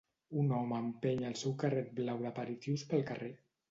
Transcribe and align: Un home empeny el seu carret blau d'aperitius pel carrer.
Un 0.43 0.47
home 0.59 0.79
empeny 0.85 1.23
el 1.31 1.37
seu 1.43 1.55
carret 1.67 1.95
blau 2.03 2.27
d'aperitius 2.27 2.91
pel 2.93 3.11
carrer. 3.15 3.35